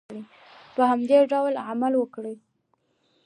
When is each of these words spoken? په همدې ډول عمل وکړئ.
په 0.75 0.81
همدې 0.91 1.19
ډول 1.31 1.53
عمل 1.67 1.93
وکړئ. 1.97 2.35